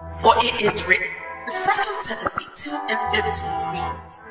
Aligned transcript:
For 0.00 0.32
it 0.40 0.62
is 0.64 0.88
written, 0.88 1.12
2 1.44 1.52
Timothy 2.08 2.48
2 2.56 2.72
and 2.88 3.00
15 3.12 3.20
reads, 3.68 4.24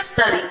Study 0.00 0.48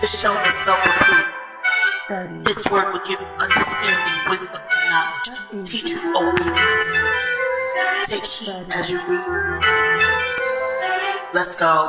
to 0.00 0.06
show 0.06 0.32
yourself 0.40 0.80
approved. 0.88 2.44
This 2.44 2.64
word 2.72 2.92
will 2.92 3.04
give 3.04 3.20
understanding, 3.36 4.24
wisdom, 4.28 4.56
and 4.56 4.88
knowledge. 4.88 5.68
Teach 5.68 5.92
you 5.92 6.16
obedience. 6.16 6.96
Take 8.08 8.24
heed 8.24 8.72
as 8.72 8.88
you 8.90 9.04
read. 9.04 9.60
Let's 11.34 11.60
go. 11.60 11.88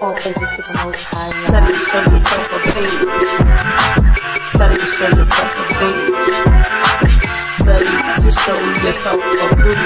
All 0.00 0.14
praises 0.14 0.46
to 0.54 0.62
the 0.62 0.78
Most 0.78 1.10
High. 1.10 1.26
Study 1.26 1.74
to 1.74 1.78
show 1.78 1.98
yourself 1.98 2.54
approved. 2.54 3.02
Study 4.46 4.78
to 4.78 4.86
show 4.86 5.10
yourself 5.10 5.58
approved. 5.58 6.14
Study 7.58 7.82
to 7.82 8.30
show 8.30 8.54
yourself 8.78 9.18
approved. 9.18 9.82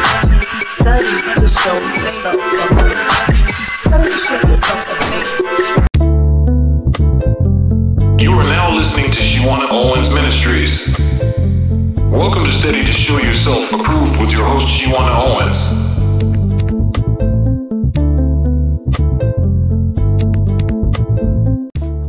Study 0.68 1.16
to 1.32 1.48
show 1.48 1.72
yourself 1.96 2.36
approved. 2.36 2.92
Study 3.56 4.04
to 4.04 4.12
show 4.12 4.36
yourself 4.36 4.84
approved. 4.92 5.48
You 8.20 8.32
are 8.36 8.44
now 8.44 8.68
listening 8.76 9.10
to 9.12 9.20
Shewanna 9.20 9.72
Owens 9.72 10.12
Ministries. 10.12 10.92
Welcome 12.12 12.44
to 12.44 12.52
Study 12.52 12.84
to 12.84 12.92
Show 12.92 13.16
Yourself 13.16 13.72
Approved 13.72 14.20
with 14.20 14.30
your 14.32 14.44
host, 14.44 14.68
Shewanna 14.68 15.16
Owens. 15.16 15.81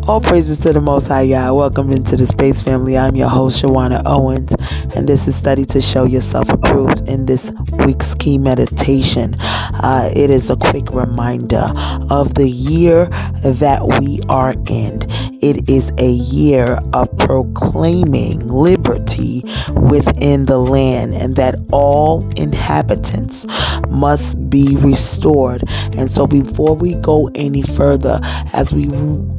All 0.06 0.20
praises 0.20 0.58
to 0.60 0.74
the 0.74 0.82
Most 0.82 1.08
High 1.08 1.28
God. 1.30 1.54
Welcome 1.54 1.90
into 1.92 2.18
the 2.18 2.28
Space 2.28 2.62
Family. 2.62 2.98
I'm 2.98 3.16
your 3.16 3.30
host, 3.30 3.64
Shewanna 3.64 4.04
Owens, 4.06 4.54
and 4.98 5.08
this 5.08 5.30
is 5.30 5.36
Study 5.38 5.64
to 5.68 5.82
Show 5.82 6.04
Yourself 6.04 6.50
Approved 6.50 7.08
in 7.08 7.26
this 7.26 7.54
week's 7.86 8.14
key 8.14 8.38
meditation. 8.38 9.36
Uh, 9.40 10.10
it 10.14 10.30
is 10.30 10.50
a 10.50 10.58
quick 10.58 10.92
reminder 10.92 11.72
of 12.10 12.34
the 12.34 12.50
year 12.50 13.06
that 13.46 13.80
we 14.02 14.20
are 14.28 14.54
in. 14.70 15.00
It 15.44 15.70
is 15.70 15.92
a 16.00 16.10
year 16.10 16.80
of 16.94 17.10
proclaiming 17.18 18.48
liberty 18.48 19.44
within 19.74 20.46
the 20.46 20.58
land, 20.58 21.16
and 21.16 21.36
that 21.36 21.56
all 21.74 22.26
inhabitants 22.38 23.46
must 23.90 24.50
be 24.50 24.78
restored. 24.78 25.66
And 25.98 26.10
so, 26.10 26.28
before 26.28 26.76
we 26.78 26.96
go 26.96 27.30
any 27.36 27.62
further, 27.62 28.22
as 28.54 28.74
we 28.74 28.90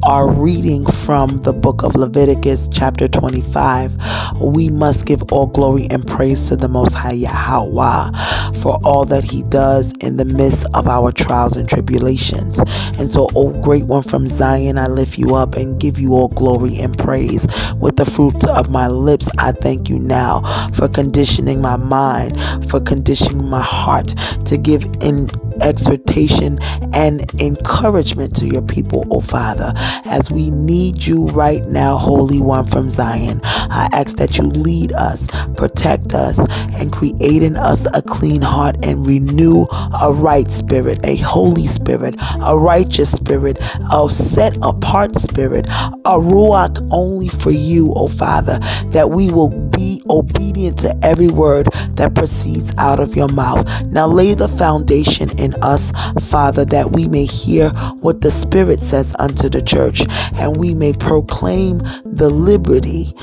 are 0.03 0.29
reading 0.29 0.85
from 0.85 1.37
the 1.37 1.53
book 1.53 1.81
of 1.81 1.95
Leviticus, 1.95 2.69
chapter 2.71 3.07
25, 3.07 3.97
we 4.39 4.69
must 4.69 5.07
give 5.07 5.23
all 5.31 5.47
glory 5.47 5.87
and 5.89 6.05
praise 6.05 6.49
to 6.49 6.55
the 6.55 6.69
Most 6.69 6.93
High 6.93 7.13
Yahweh 7.13 8.53
for 8.61 8.79
all 8.83 9.05
that 9.05 9.23
He 9.23 9.41
does 9.43 9.91
in 10.01 10.17
the 10.17 10.25
midst 10.25 10.67
of 10.75 10.87
our 10.87 11.11
trials 11.11 11.57
and 11.57 11.67
tribulations. 11.67 12.59
And 12.99 13.09
so, 13.09 13.27
O 13.35 13.49
great 13.63 13.85
one 13.85 14.03
from 14.03 14.27
Zion, 14.27 14.77
I 14.77 14.87
lift 14.87 15.17
you 15.17 15.35
up 15.35 15.55
and 15.55 15.79
give 15.79 15.94
you 15.99 16.13
all 16.13 16.29
glory 16.29 16.79
and 16.79 16.97
praise. 16.97 17.47
With 17.75 17.97
the 17.97 18.05
fruit 18.05 18.45
of 18.45 18.69
my 18.69 18.87
lips, 18.87 19.29
I 19.37 19.51
thank 19.51 19.89
you 19.89 19.99
now 19.99 20.41
for 20.73 20.87
conditioning 20.87 21.61
my 21.61 21.75
mind, 21.75 22.39
for 22.69 22.79
conditioning 22.79 23.49
my 23.49 23.61
heart 23.61 24.07
to 24.45 24.57
give 24.57 24.85
in 25.01 25.27
exhortation 25.65 26.59
and 26.93 27.29
encouragement 27.41 28.35
to 28.37 28.47
your 28.47 28.61
people, 28.61 29.05
oh 29.11 29.21
Father, 29.21 29.73
as 30.05 30.31
we 30.31 30.51
need 30.51 31.05
you 31.05 31.25
right 31.27 31.65
now, 31.67 31.97
Holy 31.97 32.41
One 32.41 32.67
from 32.67 32.91
Zion. 32.91 33.41
I 33.43 33.89
ask 33.93 34.17
that 34.17 34.37
you 34.37 34.45
lead 34.45 34.93
us, 34.93 35.27
protect 35.57 36.13
us, 36.13 36.39
and 36.75 36.91
create 36.93 37.43
in 37.43 37.57
us 37.57 37.87
a 37.93 38.01
clean 38.01 38.41
heart 38.41 38.77
and 38.85 39.05
renew 39.05 39.65
a 40.01 40.13
right 40.13 40.49
spirit, 40.49 40.99
a 41.05 41.17
holy 41.17 41.67
spirit, 41.67 42.15
a 42.41 42.57
righteous 42.57 43.11
spirit, 43.11 43.57
a 43.91 44.09
set 44.09 44.57
apart 44.63 45.15
spirit, 45.19 45.67
a 45.67 46.17
ruach 46.19 46.87
only 46.91 47.27
for 47.27 47.51
you, 47.51 47.93
oh 47.95 48.07
Father, 48.07 48.59
that 48.91 49.09
we 49.11 49.31
will 49.31 49.49
be 49.75 50.01
obedient 50.09 50.79
to 50.79 50.97
every 51.03 51.27
word 51.27 51.67
that 51.95 52.15
proceeds 52.15 52.73
out 52.77 52.99
of 52.99 53.15
your 53.15 53.29
mouth. 53.29 53.65
Now 53.85 54.07
lay 54.07 54.33
the 54.33 54.47
foundation 54.47 55.29
in 55.39 55.53
us, 55.61 55.91
Father, 56.29 56.65
that 56.65 56.91
we 56.91 57.07
may 57.07 57.25
hear 57.25 57.69
what 58.01 58.21
the 58.21 58.31
Spirit 58.31 58.79
says 58.79 59.15
unto 59.19 59.49
the 59.49 59.61
church 59.61 60.01
and 60.35 60.57
we 60.57 60.73
may 60.73 60.93
proclaim 60.93 61.79
the 62.05 62.29
liberty 62.29 63.13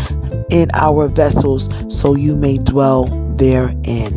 in 0.51 0.71
our 0.75 1.09
vessels 1.09 1.69
so 1.89 2.15
you 2.15 2.37
may 2.37 2.59
dwell 2.59 3.05
therein. 3.37 4.13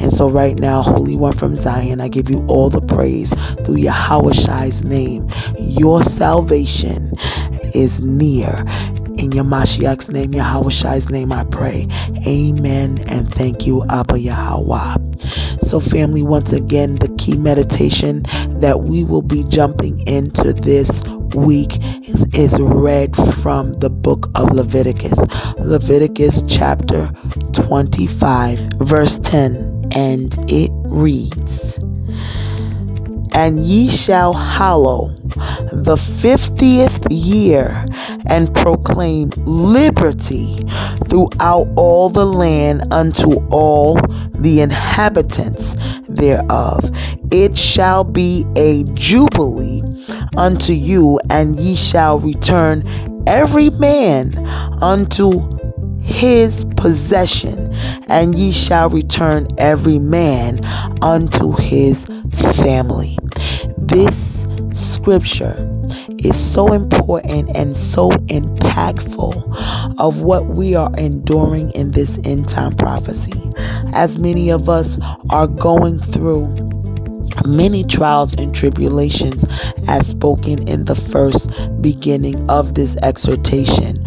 And 0.00 0.12
so, 0.12 0.28
right 0.28 0.58
now, 0.58 0.82
Holy 0.82 1.16
One 1.16 1.32
from 1.32 1.56
Zion, 1.56 2.00
I 2.00 2.08
give 2.08 2.30
you 2.30 2.44
all 2.48 2.70
the 2.70 2.80
praise 2.80 3.32
through 3.64 3.76
Yahweh 3.76 4.32
name. 4.84 5.28
Your 5.58 6.04
salvation 6.04 7.12
is 7.74 8.00
near. 8.00 8.64
In 9.18 9.32
your 9.32 9.44
Mashiach's 9.44 10.08
name, 10.10 10.32
Yahweh 10.32 11.00
name, 11.10 11.32
I 11.32 11.42
pray. 11.44 11.86
Amen 12.26 13.04
and 13.08 13.32
thank 13.34 13.66
you, 13.66 13.84
Abba 13.90 14.18
Yahweh. 14.18 14.94
So, 15.60 15.80
family, 15.80 16.22
once 16.22 16.52
again, 16.52 16.96
the 16.96 17.12
key 17.18 17.36
meditation 17.36 18.22
that 18.60 18.82
we 18.82 19.02
will 19.02 19.22
be 19.22 19.42
jumping 19.44 20.06
into 20.06 20.52
this 20.52 21.02
week 21.34 21.78
is, 22.06 22.28
is 22.32 22.60
read 22.60 23.16
from 23.16 23.72
the 23.74 23.90
book 23.90 24.30
of 24.36 24.52
Leviticus. 24.52 25.18
Leviticus 25.58 26.42
chapter 26.46 27.10
25, 27.52 28.58
verse 28.78 29.18
10. 29.18 29.88
And 29.96 30.38
it 30.48 30.70
reads, 30.86 31.78
And 33.34 33.58
ye 33.58 33.88
shall 33.88 34.32
hallow 34.32 35.17
the 35.72 35.96
fiftieth 35.96 37.06
year 37.10 37.84
and 38.28 38.54
proclaim 38.54 39.30
liberty 39.46 40.58
throughout 41.06 41.66
all 41.76 42.08
the 42.08 42.26
land 42.26 42.92
unto 42.92 43.38
all 43.50 43.94
the 44.34 44.60
inhabitants 44.60 45.74
thereof. 46.08 46.90
It 47.30 47.56
shall 47.56 48.04
be 48.04 48.44
a 48.56 48.84
jubilee 48.94 49.82
unto 50.36 50.72
you, 50.72 51.20
and 51.30 51.56
ye 51.56 51.74
shall 51.74 52.18
return 52.18 52.84
every 53.26 53.70
man 53.70 54.36
unto 54.82 55.30
his 56.00 56.64
possession, 56.76 57.72
and 58.08 58.34
ye 58.34 58.50
shall 58.50 58.88
return 58.88 59.46
every 59.58 59.98
man 59.98 60.64
unto 61.02 61.52
his 61.56 62.06
family. 62.56 63.18
This 63.76 64.46
scripture 64.78 65.56
is 66.24 66.38
so 66.38 66.72
important 66.72 67.54
and 67.56 67.76
so 67.76 68.10
impactful 68.28 69.98
of 69.98 70.20
what 70.20 70.46
we 70.46 70.74
are 70.74 70.94
enduring 70.96 71.70
in 71.72 71.90
this 71.90 72.18
end 72.24 72.48
time 72.48 72.74
prophecy. 72.76 73.50
As 73.94 74.18
many 74.18 74.50
of 74.50 74.68
us 74.68 74.98
are 75.30 75.46
going 75.48 76.00
through 76.00 76.54
many 77.46 77.84
trials 77.84 78.34
and 78.34 78.54
tribulations 78.54 79.44
as 79.86 80.08
spoken 80.08 80.66
in 80.68 80.84
the 80.84 80.94
first 80.94 81.50
beginning 81.80 82.48
of 82.50 82.74
this 82.74 82.96
exhortation. 83.02 84.04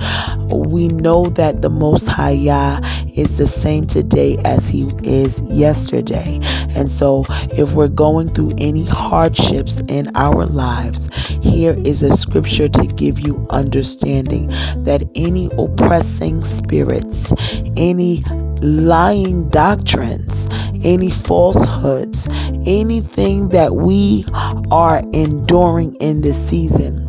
We 0.54 0.88
know 0.90 1.26
that 1.26 1.62
the 1.62 1.70
Most 1.70 2.08
High 2.08 2.32
Yah 2.32 2.80
is 3.16 3.38
the 3.38 3.48
same 3.48 3.86
today 3.86 4.38
as 4.46 4.70
He 4.70 4.92
is 5.04 5.42
yesterday. 5.42 6.40
And 6.76 6.90
so, 6.90 7.26
if 7.52 7.74
we're 7.74 7.88
going 7.88 8.34
through 8.34 8.54
any 8.58 8.86
hardships 8.86 9.82
in 9.88 10.10
our 10.16 10.46
lives, 10.46 11.10
here 11.42 11.76
is 11.86 12.04
a 12.04 12.16
scripture 12.16 12.70
to 12.70 12.88
give 12.88 13.20
you 13.20 13.46
understanding 13.50 14.48
that 14.84 15.04
any 15.16 15.50
oppressing 15.58 16.44
spirits, 16.44 17.34
any 17.78 18.24
lying 18.62 19.50
doctrines, 19.50 20.48
any 20.84 21.10
falsehoods, 21.10 22.28
anything 22.66 23.50
that 23.50 23.76
we 23.76 24.26
are 24.72 25.00
enduring 25.14 25.96
in 25.96 26.22
this 26.22 26.50
season. 26.50 27.01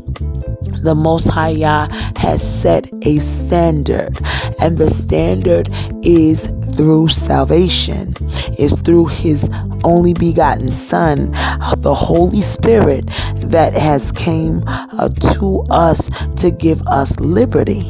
The 0.82 0.96
Most 0.96 1.28
High 1.28 1.50
Yah 1.50 1.86
has 2.16 2.42
set 2.42 2.90
a 3.06 3.18
standard, 3.18 4.18
and 4.60 4.76
the 4.76 4.90
standard 4.90 5.68
is 6.02 6.52
through 6.74 7.08
salvation, 7.08 8.14
is 8.58 8.76
through 8.80 9.06
His 9.06 9.48
only 9.84 10.12
begotten 10.12 10.70
Son, 10.72 11.30
the 11.78 11.94
Holy 11.94 12.40
Spirit, 12.40 13.06
that 13.36 13.74
has 13.74 14.10
came 14.10 14.62
uh, 14.66 15.08
to 15.36 15.64
us 15.70 16.10
to 16.34 16.50
give 16.50 16.82
us 16.88 17.18
liberty. 17.20 17.82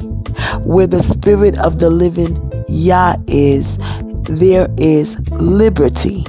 Where 0.65 0.87
the 0.87 1.03
Spirit 1.03 1.59
of 1.59 1.79
the 1.81 1.89
living 1.89 2.37
Yah 2.69 3.17
is, 3.27 3.79
there 4.25 4.69
is 4.77 5.19
liberty. 5.31 6.27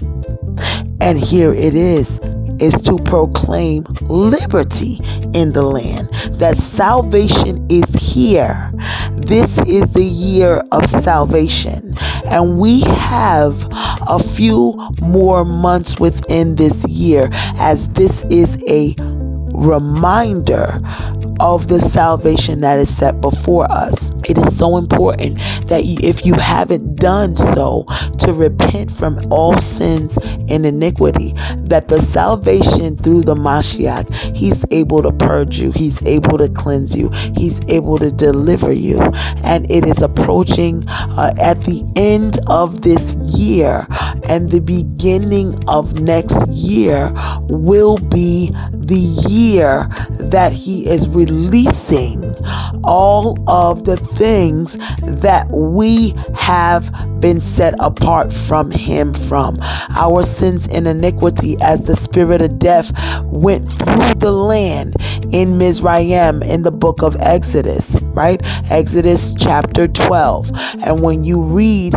And 1.01 1.19
here 1.19 1.53
it 1.53 1.75
is 1.75 2.21
is 2.63 2.81
to 2.81 2.97
proclaim 2.97 3.83
liberty 4.03 4.97
in 5.33 5.51
the 5.53 5.61
land 5.61 6.09
that 6.39 6.57
salvation 6.57 7.65
is 7.69 7.93
here 7.93 8.71
this 9.25 9.57
is 9.59 9.91
the 9.93 10.03
year 10.03 10.63
of 10.71 10.87
salvation. 10.87 11.93
And 12.25 12.59
we 12.59 12.81
have 12.81 13.67
a 14.09 14.19
few 14.19 14.73
more 15.01 15.45
months 15.45 15.99
within 15.99 16.55
this 16.55 16.85
year 16.87 17.29
as 17.57 17.89
this 17.89 18.23
is 18.25 18.61
a 18.67 18.95
reminder 19.55 20.81
of 21.39 21.67
the 21.67 21.79
salvation 21.79 22.61
that 22.61 22.79
is 22.79 22.95
set 22.95 23.21
before 23.21 23.69
us. 23.71 24.11
It 24.27 24.37
is 24.37 24.57
so 24.57 24.77
important 24.77 25.37
that 25.67 25.85
you, 25.85 25.97
if 26.01 26.25
you 26.25 26.33
haven't 26.35 26.95
done 26.95 27.35
so, 27.35 27.85
to 28.19 28.33
repent 28.33 28.91
from 28.91 29.19
all 29.31 29.59
sins 29.59 30.17
and 30.49 30.65
iniquity, 30.65 31.33
that 31.65 31.87
the 31.87 32.01
salvation 32.01 32.97
through 32.97 33.23
the 33.23 33.35
Mashiach, 33.35 34.35
He's 34.35 34.65
able 34.71 35.01
to 35.01 35.11
purge 35.11 35.57
you, 35.57 35.71
He's 35.71 36.03
able 36.05 36.37
to 36.37 36.49
cleanse 36.49 36.97
you, 36.97 37.09
He's 37.35 37.61
able 37.67 37.97
to 37.97 38.11
deliver 38.11 38.71
you. 38.71 38.99
And 39.43 39.69
it 39.69 39.85
is 39.85 40.01
approaching 40.01 40.87
uh, 40.87 41.33
at 41.41 41.61
the 41.63 41.83
end 41.95 42.39
of 42.47 42.81
this 42.81 43.15
year 43.15 43.87
and 44.25 44.49
the 44.49 44.61
beginning 44.61 45.57
of 45.67 45.99
next 45.99 46.47
year 46.47 47.11
will 47.41 47.97
be 47.97 48.51
the 48.71 48.95
year 49.29 49.87
that 50.19 50.53
He 50.53 50.87
is 50.87 51.07
releasing 51.25 52.35
all 52.83 53.37
of 53.49 53.85
the 53.85 53.97
things 53.97 54.77
that 55.21 55.47
we 55.51 56.13
have 56.35 56.91
been 57.19 57.39
set 57.39 57.73
apart 57.79 58.33
from 58.33 58.71
Him 58.71 59.13
from. 59.13 59.57
Our 59.95 60.23
sins 60.23 60.67
and 60.67 60.87
iniquity, 60.87 61.55
as 61.61 61.83
the 61.83 61.95
spirit 61.95 62.41
of 62.41 62.59
death 62.59 62.91
went 63.25 63.69
through 63.69 64.15
the 64.15 64.31
land 64.31 64.95
in 65.31 65.57
Mizraim 65.57 66.43
in 66.43 66.63
the 66.63 66.71
book 66.71 67.01
of 67.01 67.15
Exodus, 67.19 67.95
right? 68.13 68.41
Exodus 68.69 69.33
chapter 69.35 69.87
12. 69.87 70.51
And 70.85 71.01
when 71.01 71.23
you 71.23 71.41
read 71.41 71.93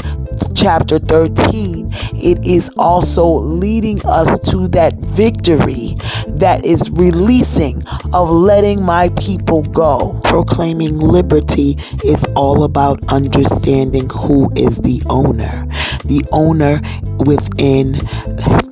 chapter 0.54 0.98
13, 0.98 1.88
it 2.14 2.44
is 2.44 2.70
also 2.76 3.26
leading 3.26 4.00
us 4.06 4.38
to 4.50 4.68
that 4.68 4.94
victory 4.98 5.96
that 6.28 6.64
is 6.64 6.90
releasing 6.90 7.82
of 8.12 8.30
letting 8.30 8.82
my 8.82 9.08
people 9.18 9.62
go. 9.62 10.20
Proclaiming 10.24 10.98
liberty 10.98 11.76
is 12.04 12.24
all 12.36 12.64
about 12.64 13.00
understanding 13.12 14.08
who 14.10 14.50
is 14.56 14.78
the 14.78 15.02
owner, 15.10 15.66
the 16.04 16.24
owner 16.32 16.80
within 17.24 17.92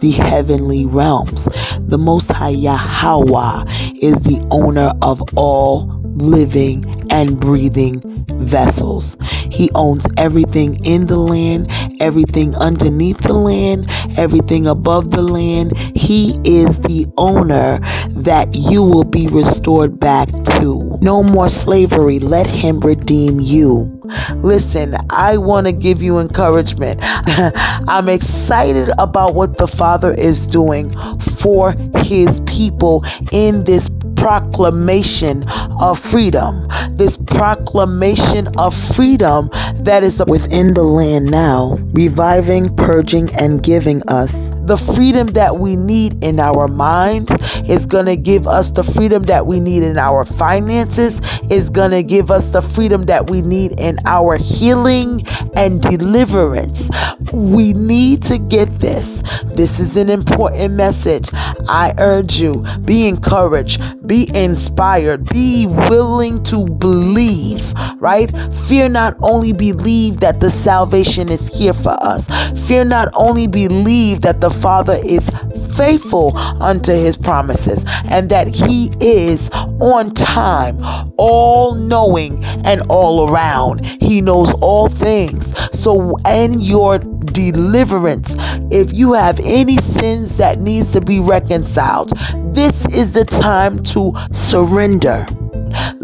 the 0.00 0.14
heavenly 0.24 0.86
realms. 0.86 1.44
The 1.80 1.98
Most 1.98 2.30
High 2.30 2.50
Yahweh 2.50 3.64
is 4.02 4.22
the 4.24 4.46
owner 4.50 4.92
of 5.02 5.22
all 5.36 6.03
living 6.16 7.06
and 7.10 7.38
breathing 7.40 8.02
vessels. 8.38 9.16
He 9.50 9.70
owns 9.74 10.06
everything 10.16 10.84
in 10.84 11.06
the 11.06 11.18
land, 11.18 11.68
everything 12.00 12.54
underneath 12.56 13.18
the 13.20 13.34
land, 13.34 13.86
everything 14.18 14.66
above 14.66 15.10
the 15.10 15.22
land. 15.22 15.76
He 15.96 16.38
is 16.44 16.80
the 16.80 17.06
owner 17.16 17.78
that 18.10 18.54
you 18.54 18.82
will 18.82 19.04
be 19.04 19.26
restored 19.28 19.98
back 19.98 20.28
to. 20.58 20.98
No 21.00 21.22
more 21.22 21.48
slavery. 21.48 22.18
Let 22.18 22.46
him 22.46 22.80
redeem 22.80 23.40
you. 23.40 24.00
Listen, 24.36 24.94
I 25.10 25.36
want 25.36 25.66
to 25.66 25.72
give 25.72 26.02
you 26.02 26.18
encouragement. 26.18 27.00
I'm 27.88 28.08
excited 28.08 28.90
about 28.98 29.34
what 29.34 29.58
the 29.58 29.66
Father 29.66 30.12
is 30.12 30.46
doing 30.46 30.92
for 31.18 31.74
his 31.98 32.40
people 32.46 33.04
in 33.32 33.64
this 33.64 33.88
proclamation 34.16 35.44
of 35.80 35.98
freedom. 35.98 36.68
This 36.90 37.16
proclamation 37.16 38.48
of 38.58 38.74
freedom 38.74 39.50
that 39.76 40.02
is 40.02 40.22
within 40.26 40.74
the 40.74 40.84
land 40.84 41.30
now, 41.30 41.78
reviving, 41.92 42.74
purging, 42.76 43.34
and 43.36 43.62
giving 43.62 44.02
us 44.08 44.50
the 44.66 44.76
freedom 44.76 45.26
that 45.28 45.56
we 45.56 45.76
need 45.76 46.22
in 46.24 46.40
our 46.40 46.68
minds 46.68 47.30
is 47.68 47.86
going 47.86 48.06
to 48.06 48.16
give 48.16 48.46
us 48.46 48.72
the 48.72 48.82
freedom 48.82 49.22
that 49.24 49.46
we 49.46 49.60
need 49.60 49.82
in 49.82 49.98
our 49.98 50.24
finances 50.24 51.20
is 51.50 51.70
going 51.70 51.90
to 51.90 52.02
give 52.02 52.30
us 52.30 52.50
the 52.50 52.62
freedom 52.62 53.02
that 53.02 53.28
we 53.28 53.42
need 53.42 53.78
in 53.78 53.98
our 54.06 54.36
healing 54.36 55.20
and 55.56 55.82
deliverance. 55.82 56.90
We 57.32 57.72
need 57.74 58.22
to 58.24 58.38
get 58.38 58.68
this. 58.80 59.22
This 59.44 59.80
is 59.80 59.96
an 59.96 60.08
important 60.08 60.74
message. 60.74 61.28
I 61.68 61.94
urge 61.98 62.36
you 62.36 62.64
be 62.84 63.08
encouraged 63.08 63.80
be 64.06 64.28
inspired 64.34 65.24
be 65.30 65.66
willing 65.66 66.42
to 66.44 66.66
believe 66.66 67.72
right? 68.04 68.30
Fear 68.68 68.90
not 68.90 69.14
only 69.22 69.54
believe 69.54 70.20
that 70.20 70.38
the 70.38 70.50
salvation 70.50 71.30
is 71.30 71.48
here 71.58 71.72
for 71.72 71.96
us. 72.02 72.28
Fear 72.68 72.84
not 72.84 73.08
only 73.14 73.46
believe 73.46 74.20
that 74.20 74.42
the 74.42 74.50
Father 74.54 74.98
is 75.04 75.30
faithful 75.76 76.36
unto 76.60 76.92
his 76.92 77.16
promises 77.16 77.84
and 78.10 78.30
that 78.30 78.46
he 78.48 78.92
is 79.00 79.50
on 79.80 80.14
time, 80.14 80.78
all 81.16 81.74
knowing, 81.74 82.44
and 82.64 82.82
all 82.88 83.30
around. 83.30 83.84
He 83.84 84.20
knows 84.20 84.52
all 84.54 84.88
things. 84.88 85.54
So, 85.78 86.16
in 86.26 86.60
your 86.60 86.98
deliverance, 86.98 88.36
if 88.70 88.92
you 88.92 89.12
have 89.12 89.40
any 89.40 89.78
sins 89.78 90.36
that 90.36 90.60
needs 90.60 90.92
to 90.92 91.00
be 91.00 91.20
reconciled, 91.20 92.10
this 92.54 92.86
is 92.86 93.14
the 93.14 93.24
time 93.24 93.82
to 93.84 94.12
surrender 94.32 95.26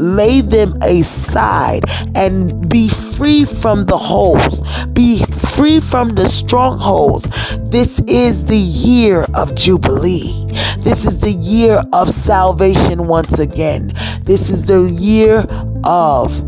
lay 0.00 0.40
them 0.40 0.72
aside 0.82 1.84
and 2.14 2.68
be 2.68 2.88
free 2.88 3.44
from 3.44 3.84
the 3.84 3.96
holes, 3.96 4.62
be 4.88 5.22
free 5.54 5.78
from 5.78 6.10
the 6.10 6.26
strongholds. 6.26 7.28
This 7.70 8.00
is 8.00 8.44
the 8.46 8.56
year 8.56 9.26
of 9.34 9.54
Jubilee. 9.54 10.46
This 10.78 11.04
is 11.04 11.20
the 11.20 11.32
year 11.32 11.82
of 11.92 12.10
salvation 12.10 13.06
once 13.06 13.38
again. 13.38 13.92
This 14.22 14.48
is 14.48 14.66
the 14.66 14.84
year 14.98 15.44
of 15.84 16.42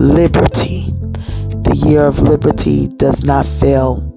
liberty. 0.00 0.92
The 1.64 1.82
year 1.86 2.06
of 2.06 2.20
liberty 2.20 2.88
does 2.88 3.24
not 3.24 3.46
fail 3.46 4.11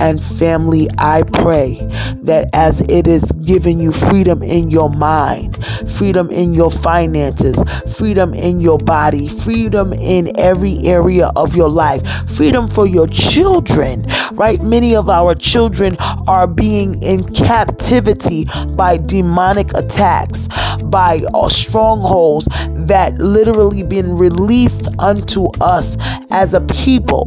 and 0.00 0.22
family, 0.22 0.88
I 0.98 1.22
pray 1.22 1.76
that 2.22 2.48
as 2.54 2.80
it 2.82 3.06
is 3.06 3.30
giving 3.44 3.80
you 3.80 3.92
freedom 3.92 4.42
in 4.42 4.70
your 4.70 4.90
mind, 4.90 5.64
freedom 5.90 6.30
in 6.30 6.54
your 6.54 6.70
finances, 6.70 7.62
freedom 7.96 8.34
in 8.34 8.60
your 8.60 8.78
body, 8.78 9.28
freedom 9.28 9.92
in 9.92 10.30
every 10.38 10.78
area 10.84 11.30
of 11.36 11.54
your 11.56 11.68
life, 11.68 12.02
freedom 12.30 12.66
for 12.66 12.86
your 12.86 13.06
children, 13.06 14.06
right? 14.32 14.62
Many 14.62 14.96
of 14.96 15.08
our 15.08 15.34
children 15.34 15.96
are 16.28 16.46
being 16.46 17.02
in 17.02 17.24
captivity 17.34 18.46
by 18.76 18.96
demonic 18.96 19.72
attacks, 19.76 20.48
by 20.84 21.20
uh, 21.34 21.48
strongholds 21.48 22.46
that 22.86 23.14
literally 23.18 23.82
been 23.82 24.16
released 24.16 24.88
unto 24.98 25.46
us 25.60 25.96
as 26.32 26.54
a 26.54 26.60
people 26.62 27.24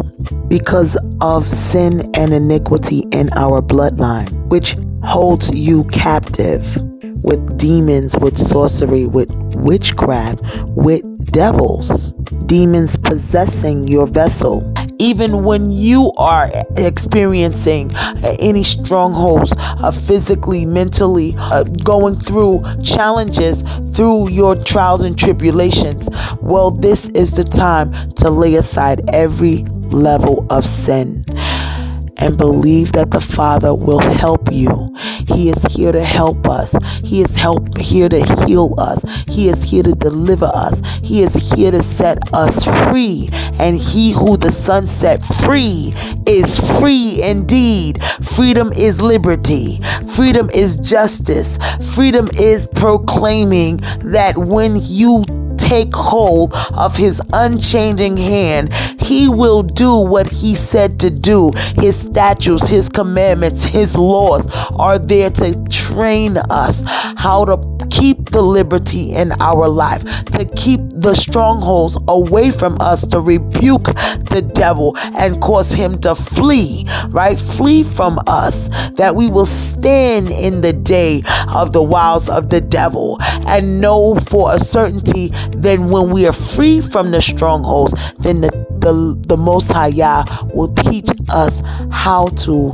because 0.47 0.97
of 1.21 1.49
sin 1.49 2.09
and 2.15 2.33
iniquity 2.33 3.03
in 3.11 3.29
our 3.33 3.61
bloodline, 3.61 4.31
which 4.47 4.75
holds 5.03 5.49
you 5.53 5.83
captive 5.85 6.77
with 7.23 7.57
demons, 7.57 8.15
with 8.17 8.37
sorcery, 8.37 9.05
with 9.05 9.29
witchcraft, 9.55 10.41
with 10.69 11.03
devils, 11.31 12.11
demons 12.45 12.97
possessing 12.97 13.87
your 13.87 14.07
vessel. 14.07 14.61
Even 14.99 15.43
when 15.43 15.71
you 15.71 16.11
are 16.17 16.49
experiencing 16.77 17.91
any 18.39 18.63
strongholds 18.63 19.53
uh, 19.57 19.91
physically, 19.91 20.65
mentally, 20.65 21.33
uh, 21.37 21.63
going 21.63 22.15
through 22.15 22.63
challenges 22.83 23.63
through 23.95 24.29
your 24.29 24.55
trials 24.55 25.01
and 25.01 25.17
tribulations, 25.17 26.09
well, 26.41 26.71
this 26.71 27.09
is 27.09 27.31
the 27.31 27.43
time 27.43 27.91
to 28.11 28.29
lay 28.29 28.55
aside 28.55 29.01
every 29.13 29.63
level 29.91 30.45
of 30.49 30.65
sin 30.65 31.25
and 32.17 32.37
believe 32.37 32.91
that 32.93 33.11
the 33.11 33.21
Father 33.21 33.73
will 33.73 34.01
help 34.01 34.49
you. 34.51 34.95
He 35.27 35.49
is 35.49 35.63
here 35.65 35.91
to 35.91 36.03
help 36.03 36.47
us. 36.47 36.75
He 37.03 37.21
is 37.21 37.35
help 37.35 37.77
here 37.77 38.09
to 38.09 38.45
heal 38.45 38.73
us. 38.77 39.03
He 39.27 39.49
is 39.49 39.63
here 39.63 39.83
to 39.83 39.93
deliver 39.93 40.49
us. 40.53 40.81
He 41.03 41.21
is 41.21 41.51
here 41.51 41.71
to 41.71 41.81
set 41.81 42.33
us 42.33 42.63
free. 42.89 43.29
And 43.59 43.77
he 43.77 44.11
who 44.11 44.37
the 44.37 44.51
Son 44.51 44.87
set 44.87 45.23
free 45.23 45.93
is 46.27 46.59
free 46.79 47.19
indeed. 47.23 48.03
Freedom 48.21 48.71
is 48.73 49.01
liberty. 49.01 49.79
Freedom 50.15 50.49
is 50.51 50.77
justice. 50.77 51.57
Freedom 51.95 52.27
is 52.39 52.67
proclaiming 52.67 53.77
that 54.03 54.37
when 54.37 54.77
you 54.81 55.23
take 55.57 55.95
hold 55.95 56.53
of 56.75 56.95
his 56.97 57.21
unchanging 57.31 58.17
hand, 58.17 58.73
He 59.03 59.27
will 59.29 59.63
do 59.63 59.97
what 59.97 60.27
He 60.27 60.55
said 60.55 60.99
to 60.99 61.09
do. 61.09 61.51
His 61.75 61.99
statutes, 61.99 62.67
His 62.67 62.89
commandments, 62.89 63.65
His 63.65 63.95
laws 63.95 64.47
are 64.77 64.97
there 64.99 65.29
to 65.31 65.63
train 65.69 66.37
us 66.49 66.83
how 67.17 67.45
to 67.45 67.73
keep 67.89 68.29
the 68.29 68.41
liberty 68.41 69.13
in 69.13 69.31
our 69.39 69.67
life, 69.67 70.03
to 70.25 70.45
keep 70.55 70.81
the 70.89 71.13
strongholds 71.13 71.97
away 72.07 72.51
from 72.51 72.77
us, 72.79 73.05
to 73.07 73.19
rebuke 73.19 73.85
the 74.33 74.41
devil 74.53 74.95
and 75.17 75.39
cause 75.41 75.71
him 75.71 75.97
to 75.99 76.15
flee, 76.15 76.83
right? 77.09 77.37
Flee 77.39 77.83
from 77.83 78.19
us, 78.27 78.69
that 78.95 79.15
we 79.15 79.29
will 79.29 79.45
stand 79.45 80.29
in 80.29 80.61
the 80.61 80.73
day 80.73 81.21
of 81.53 81.71
the 81.71 81.83
wiles 81.83 82.29
of 82.29 82.49
the 82.49 82.61
devil 82.61 83.17
and 83.47 83.79
know 83.79 84.15
for 84.15 84.53
a 84.55 84.59
certainty 84.59 85.31
then 85.55 85.89
when 85.89 86.09
we 86.09 86.27
are 86.27 86.33
free 86.33 86.81
from 86.81 87.11
the 87.11 87.21
strongholds, 87.21 87.93
then 88.19 88.41
the, 88.41 88.62
the, 88.83 89.17
the 89.27 89.37
Most 89.37 89.71
High 89.71 89.87
Yah 89.87 90.25
will 90.53 90.73
teach 90.73 91.09
us 91.29 91.61
how 91.89 92.27
to 92.43 92.73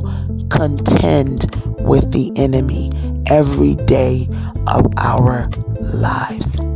contend 0.49 1.45
with 1.79 2.11
the 2.11 2.31
enemy 2.35 2.89
every 3.29 3.75
day 3.75 4.27
of 4.67 4.87
our 4.97 5.47
lives. 6.01 6.68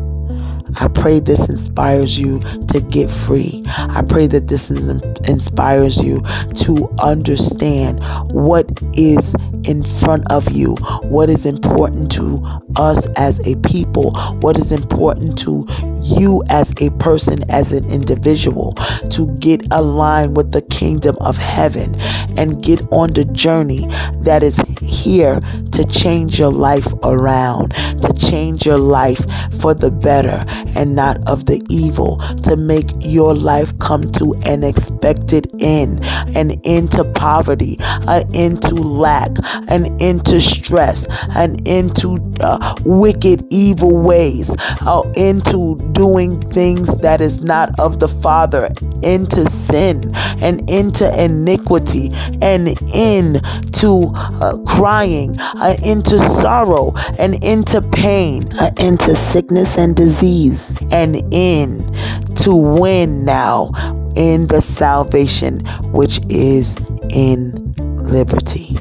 I 0.79 0.87
pray 0.87 1.19
this 1.19 1.49
inspires 1.49 2.19
you 2.19 2.39
to 2.39 2.81
get 2.81 3.09
free. 3.11 3.63
I 3.67 4.03
pray 4.07 4.27
that 4.27 4.47
this 4.47 4.71
is, 4.71 4.89
inspires 5.27 6.01
you 6.03 6.21
to 6.65 6.89
understand 7.01 7.99
what 8.31 8.67
is 8.93 9.35
in 9.65 9.83
front 9.83 10.29
of 10.31 10.51
you, 10.51 10.75
what 11.03 11.29
is 11.29 11.45
important 11.45 12.11
to 12.11 12.41
us 12.77 13.07
as 13.17 13.39
a 13.47 13.55
people, 13.67 14.11
what 14.41 14.57
is 14.57 14.71
important 14.71 15.37
to 15.39 15.65
you 16.03 16.43
as 16.49 16.73
a 16.81 16.89
person, 16.91 17.49
as 17.49 17.71
an 17.71 17.89
individual, 17.89 18.73
to 19.09 19.27
get 19.39 19.61
aligned 19.71 20.35
with 20.35 20.51
the 20.51 20.61
kingdom 20.63 21.15
of 21.21 21.37
heaven 21.37 21.95
and 22.37 22.61
get 22.61 22.81
on 22.91 23.11
the 23.13 23.25
journey 23.25 23.87
that 24.21 24.43
is 24.43 24.57
here 24.81 25.39
to 25.71 25.85
change 25.85 26.39
your 26.39 26.51
life 26.51 26.91
around, 27.03 27.71
to 28.01 28.12
change 28.29 28.65
your 28.65 28.77
life 28.77 29.21
for 29.59 29.73
the 29.73 29.91
better 29.91 30.43
and 30.75 30.95
not 30.95 31.17
of 31.29 31.45
the 31.45 31.61
evil, 31.69 32.17
to 32.43 32.55
make 32.55 32.91
your 32.99 33.33
life 33.33 33.77
come 33.79 34.03
to 34.13 34.33
an 34.45 34.63
expected 34.63 35.47
end, 35.61 36.03
an 36.35 36.51
end 36.63 36.91
to 36.91 37.03
poverty, 37.03 37.77
an 38.07 38.23
end 38.33 38.61
to 38.61 38.75
lack, 38.75 39.31
an 39.69 39.85
end 40.01 40.25
to 40.25 40.39
stress, 40.41 41.07
an 41.35 41.57
end 41.65 41.95
to 41.95 42.17
uh, 42.41 42.75
wicked, 42.85 43.45
evil 43.51 43.95
ways, 44.01 44.55
uh, 44.87 45.01
into 45.15 45.77
doing 45.93 46.41
things 46.41 46.95
that 46.97 47.21
is 47.21 47.43
not 47.43 47.77
of 47.79 47.99
the 47.99 48.07
Father, 48.07 48.69
into 49.03 49.49
sin 49.49 50.11
and 50.41 50.69
into 50.69 51.05
iniquity 51.21 52.09
and 52.41 52.67
into 52.93 54.11
uh, 54.15 54.57
crying, 54.65 55.35
uh, 55.39 55.75
into 55.83 56.17
sorrow 56.19 56.93
and 57.19 57.43
into 57.43 57.81
pain, 57.81 58.12
uh, 58.13 58.69
into 58.79 59.15
sickness 59.15 59.75
and 59.75 59.95
disease, 59.95 60.77
and 60.91 61.15
in 61.33 61.91
to 62.35 62.55
win 62.55 63.25
now 63.25 63.71
in 64.15 64.45
the 64.47 64.61
salvation 64.61 65.65
which 65.91 66.19
is 66.29 66.77
in 67.09 67.73
liberty. 68.03 68.77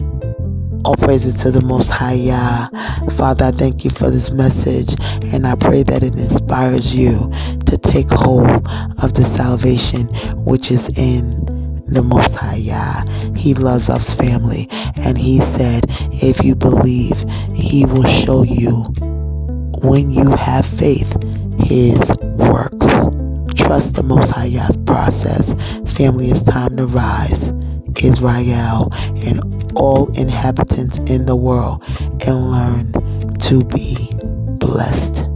All 0.84 0.96
praises 0.96 1.36
to 1.42 1.50
the 1.50 1.62
Most 1.62 1.88
High 1.88 2.12
Yah. 2.12 2.68
Father, 3.12 3.46
I 3.46 3.50
thank 3.52 3.84
you 3.84 3.90
for 3.90 4.10
this 4.10 4.30
message, 4.30 4.94
and 5.32 5.46
I 5.46 5.54
pray 5.54 5.82
that 5.84 6.02
it 6.02 6.14
inspires 6.14 6.94
you 6.94 7.32
to 7.66 7.78
take 7.78 8.10
hold 8.10 8.50
of 9.02 9.14
the 9.14 9.24
salvation 9.24 10.08
which 10.44 10.70
is 10.70 10.90
in 10.98 11.42
the 11.86 12.02
Most 12.02 12.34
High 12.34 12.56
Yah. 12.56 13.04
He 13.34 13.54
loves 13.54 13.88
us, 13.88 14.12
family, 14.12 14.68
and 14.96 15.16
He 15.16 15.40
said, 15.40 15.86
if 16.22 16.44
you 16.44 16.54
believe, 16.54 17.24
He 17.54 17.86
will 17.86 18.04
show 18.04 18.42
you 18.42 18.92
when 19.82 20.10
you 20.10 20.30
have 20.30 20.66
faith 20.66 21.16
His 21.58 22.12
works. 22.36 23.06
Trust 23.56 23.94
the 23.94 24.02
Most 24.04 24.30
High 24.30 24.46
Yah's 24.46 24.76
process. 24.78 25.54
Family, 25.86 26.28
it's 26.28 26.42
time 26.42 26.76
to 26.76 26.86
rise. 26.86 27.52
Israel 28.02 28.90
and 29.24 29.72
all 29.76 30.10
inhabitants 30.18 30.98
in 31.00 31.26
the 31.26 31.36
world 31.36 31.82
and 32.26 32.50
learn 32.50 33.38
to 33.38 33.64
be 33.64 34.10
blessed. 34.58 35.28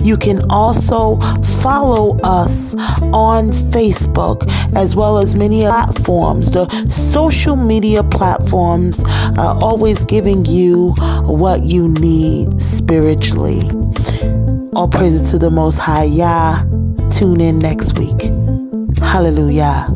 You 0.00 0.16
can 0.16 0.40
also 0.50 1.18
follow 1.60 2.18
us 2.24 2.74
on 3.12 3.50
Facebook 3.50 4.44
as 4.74 4.96
well 4.96 5.18
as 5.18 5.34
many 5.34 5.60
platforms, 5.62 6.52
the 6.52 6.66
social 6.88 7.56
media 7.56 8.02
platforms, 8.02 9.04
uh, 9.36 9.58
always 9.60 10.06
giving 10.06 10.46
you 10.46 10.94
what 11.24 11.64
you 11.64 11.88
need 11.88 12.58
spiritually. 12.60 13.60
All 14.72 14.88
praises 14.88 15.30
to 15.32 15.38
the 15.38 15.50
Most 15.50 15.78
High 15.78 16.04
Yah. 16.04 16.62
Tune 17.10 17.40
in 17.40 17.58
next 17.58 17.98
week. 17.98 18.30
Hallelujah. 19.02 19.92